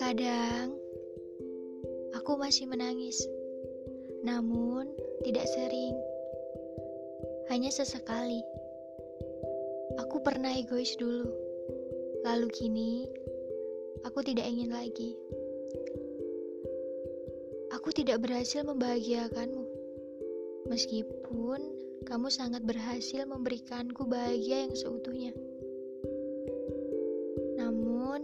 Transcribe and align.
Kadang 0.00 0.72
aku 2.16 2.40
masih 2.40 2.64
menangis, 2.66 3.20
namun 4.24 4.90
tidak 5.28 5.44
sering, 5.44 5.92
hanya 7.52 7.68
sesekali. 7.68 8.40
Aku 10.00 10.24
pernah 10.24 10.56
egois 10.56 10.96
dulu, 10.96 11.28
lalu 12.24 12.48
kini 12.48 13.04
aku 14.08 14.24
tidak 14.24 14.48
ingin 14.48 14.72
lagi. 14.72 15.20
Aku 17.76 17.92
tidak 17.92 18.24
berhasil 18.24 18.64
membahagiakanmu, 18.64 19.69
meskipun 20.70 21.60
kamu 22.06 22.30
sangat 22.30 22.62
berhasil 22.62 23.26
memberikanku 23.26 24.06
bahagia 24.06 24.64
yang 24.64 24.74
seutuhnya. 24.78 25.34
Namun, 27.58 28.22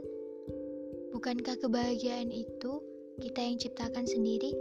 bukankah 1.10 1.58
kebahagiaan 1.58 2.30
itu 2.30 2.80
kita 3.18 3.42
yang 3.42 3.58
ciptakan 3.58 4.06
sendiri? 4.06 4.54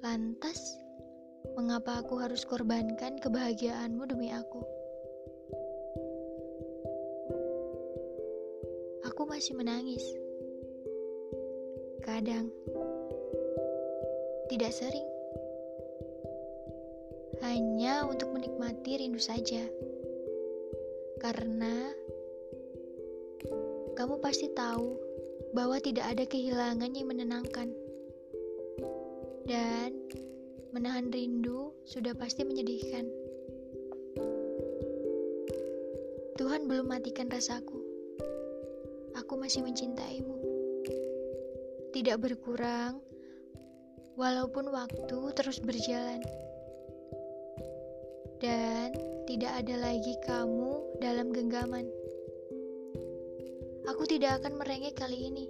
Lantas, 0.00 0.80
mengapa 1.54 2.00
aku 2.00 2.16
harus 2.18 2.42
korbankan 2.48 3.20
kebahagiaanmu 3.20 4.08
demi 4.08 4.32
aku? 4.32 4.64
Aku 9.04 9.28
masih 9.28 9.54
menangis 9.54 10.02
Kadang, 12.04 12.52
tidak 14.52 14.76
sering, 14.76 15.08
hanya 17.42 18.06
untuk 18.06 18.30
menikmati 18.30 19.00
rindu 19.00 19.18
saja, 19.18 19.64
karena 21.18 21.90
kamu 23.98 24.20
pasti 24.20 24.52
tahu 24.52 24.98
bahwa 25.54 25.80
tidak 25.82 26.06
ada 26.14 26.24
kehilangan 26.28 26.92
yang 26.94 27.08
menenangkan, 27.10 27.72
dan 29.48 29.96
menahan 30.70 31.10
rindu 31.10 31.74
sudah 31.88 32.14
pasti 32.14 32.46
menyedihkan. 32.46 33.06
Tuhan 36.34 36.66
belum 36.66 36.90
matikan 36.90 37.30
rasaku. 37.30 37.78
Aku 39.14 39.38
masih 39.38 39.62
mencintaimu 39.62 40.34
tidak 41.94 42.26
berkurang, 42.26 42.98
walaupun 44.18 44.66
waktu 44.74 45.18
terus 45.38 45.62
berjalan, 45.62 46.18
dan 48.42 48.90
tidak 49.24 49.52
ada 49.62 49.74
lagi 49.78 50.14
kamu 50.26 50.98
dalam 50.98 51.30
genggaman. 51.30 51.86
Aku 53.84 54.08
tidak 54.08 54.42
akan 54.42 54.56
merengek 54.56 54.96
kali 54.96 55.28
ini. 55.28 55.46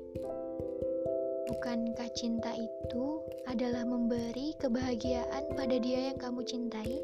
Bukankah 1.44 2.10
cinta 2.18 2.50
itu 2.56 3.22
adalah 3.46 3.86
memberi 3.86 4.56
kebahagiaan 4.58 5.54
pada 5.54 5.76
dia 5.78 6.10
yang 6.10 6.18
kamu 6.18 6.42
cintai? 6.42 6.98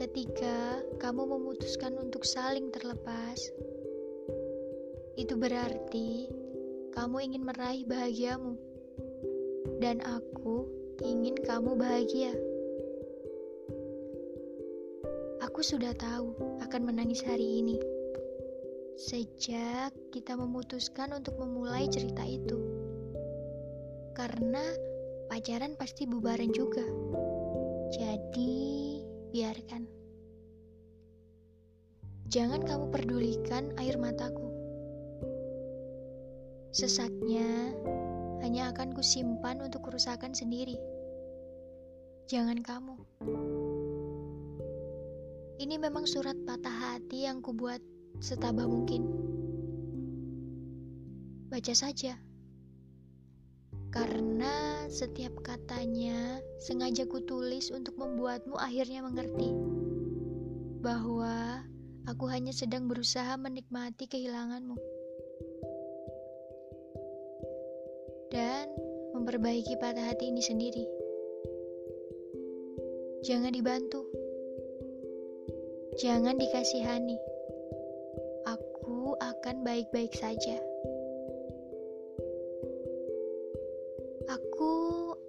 Ketika 0.00 0.80
kamu 0.96 1.36
memutuskan 1.36 1.94
untuk 2.00 2.24
saling 2.24 2.72
terlepas, 2.72 3.38
itu 5.20 5.36
berarti 5.36 6.32
kamu 6.96 7.16
ingin 7.30 7.42
meraih 7.44 7.84
bahagiamu, 7.84 8.56
dan 9.78 10.00
aku 10.02 10.79
ingin 11.00 11.36
kamu 11.40 11.80
bahagia. 11.80 12.36
Aku 15.40 15.64
sudah 15.64 15.96
tahu 15.96 16.36
akan 16.60 16.82
menangis 16.84 17.24
hari 17.24 17.64
ini 17.64 17.80
sejak 19.00 19.96
kita 20.12 20.36
memutuskan 20.36 21.16
untuk 21.16 21.40
memulai 21.40 21.88
cerita 21.88 22.20
itu, 22.20 22.60
karena 24.12 24.60
pacaran 25.32 25.72
pasti 25.80 26.04
bubaran 26.04 26.52
juga. 26.52 26.84
Jadi, 27.96 29.00
biarkan. 29.32 29.88
Jangan 32.28 32.60
kamu 32.62 32.86
pedulikan 32.92 33.72
air 33.80 33.96
mataku. 33.96 34.52
Sesaknya 36.70 37.74
hanya 38.44 38.70
akan 38.70 38.92
kusimpan 38.94 39.64
untuk 39.64 39.88
kerusakan 39.88 40.36
sendiri. 40.36 40.78
Jangan 42.30 42.62
kamu. 42.62 42.94
Ini 45.58 45.82
memang 45.82 46.06
surat 46.06 46.38
patah 46.46 46.70
hati 46.70 47.26
yang 47.26 47.42
kubuat 47.42 47.82
setabah 48.22 48.70
mungkin. 48.70 49.02
Baca 51.50 51.74
saja. 51.74 52.14
Karena 53.90 54.86
setiap 54.86 55.42
katanya 55.42 56.38
sengaja 56.62 57.02
kutulis 57.10 57.74
untuk 57.74 57.98
membuatmu 57.98 58.54
akhirnya 58.54 59.02
mengerti 59.02 59.50
bahwa 60.86 61.66
aku 62.06 62.30
hanya 62.30 62.54
sedang 62.54 62.86
berusaha 62.86 63.34
menikmati 63.34 64.06
kehilanganmu. 64.06 64.78
dan 68.30 68.70
memperbaiki 69.10 69.74
patah 69.82 70.06
hati 70.06 70.30
ini 70.30 70.38
sendiri. 70.38 70.99
Jangan 73.20 73.52
dibantu. 73.52 74.08
Jangan 76.00 76.40
dikasihani. 76.40 77.20
Aku 78.48 79.12
akan 79.20 79.60
baik-baik 79.60 80.16
saja. 80.16 80.56
Aku 84.24 84.72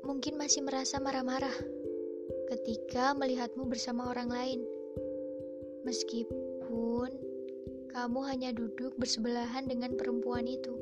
mungkin 0.08 0.40
masih 0.40 0.64
merasa 0.64 1.04
marah-marah 1.04 1.52
ketika 2.48 3.12
melihatmu 3.12 3.68
bersama 3.68 4.08
orang 4.08 4.32
lain. 4.32 4.62
Meskipun 5.84 7.12
kamu 7.92 8.20
hanya 8.24 8.56
duduk 8.56 8.96
bersebelahan 8.96 9.68
dengan 9.68 10.00
perempuan 10.00 10.48
itu 10.48 10.80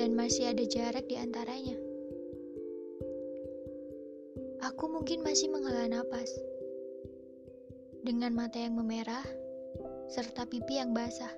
dan 0.00 0.16
masih 0.16 0.48
ada 0.48 0.64
jarak 0.64 1.04
di 1.12 1.20
antaranya. 1.20 1.89
Aku 4.70 4.86
mungkin 4.86 5.26
masih 5.26 5.50
menghela 5.50 5.90
napas 5.90 6.30
dengan 8.06 8.30
mata 8.30 8.54
yang 8.54 8.78
memerah 8.78 9.26
serta 10.06 10.46
pipi 10.46 10.78
yang 10.78 10.94
basah. 10.94 11.34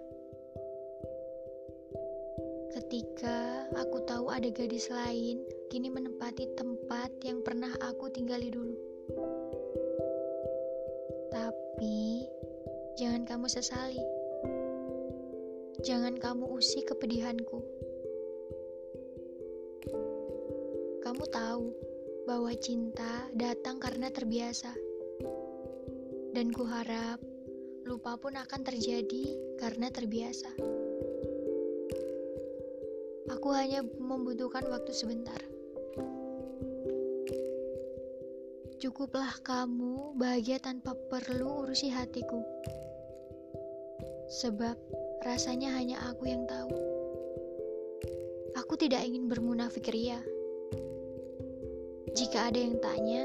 Ketika 2.77 3.69
aku 3.73 4.05
tahu 4.05 4.29
ada 4.29 4.53
gadis 4.53 4.93
lain 4.93 5.41
kini 5.73 5.89
menempati 5.89 6.45
tempat 6.61 7.09
yang 7.25 7.41
pernah 7.41 7.73
aku 7.81 8.13
tinggali 8.13 8.53
dulu. 8.53 8.77
Tapi 11.33 12.29
jangan 13.01 13.25
kamu 13.25 13.49
sesali. 13.49 14.05
Jangan 15.81 16.21
kamu 16.21 16.53
usik 16.53 16.93
kepedihanku. 16.93 17.65
Kamu 21.01 21.25
tahu 21.33 21.92
bahwa 22.23 22.55
cinta 22.55 23.27
datang 23.35 23.83
karena 23.83 24.09
terbiasa. 24.09 24.71
Dan 26.33 26.49
kuharap 26.55 27.21
lupa 27.85 28.15
pun 28.17 28.39
akan 28.39 28.61
terjadi 28.63 29.37
karena 29.59 29.91
terbiasa. 29.91 30.49
Aku 33.33 33.49
hanya 33.53 33.83
membutuhkan 33.83 34.65
waktu 34.71 34.95
sebentar. 34.95 35.39
Cukuplah 38.83 39.39
kamu 39.47 40.19
bahagia 40.19 40.59
tanpa 40.59 40.99
perlu 41.11 41.67
urusi 41.67 41.91
hatiku. 41.91 42.43
Sebab 44.43 44.75
rasanya 45.23 45.75
hanya 45.79 46.03
aku 46.11 46.27
yang 46.27 46.47
tahu. 46.51 46.75
Aku 48.59 48.75
tidak 48.75 49.07
ingin 49.07 49.31
bermunafik 49.31 49.87
ria. 49.91 50.19
Jika 52.13 52.53
ada 52.53 52.61
yang 52.61 52.77
tanya, 52.79 53.25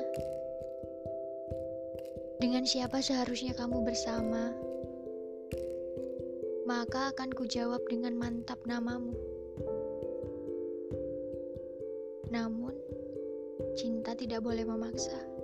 dengan 2.39 2.63
siapa 2.63 3.03
seharusnya 3.03 3.51
kamu 3.51 3.83
bersama? 3.83 4.55
Maka 6.63 7.11
akan 7.11 7.35
kujawab 7.35 7.83
dengan 7.91 8.15
mantap 8.15 8.63
namamu. 8.63 9.11
Namun, 12.31 12.75
cinta 13.75 14.15
tidak 14.15 14.43
boleh 14.43 14.63
memaksa. 14.63 15.36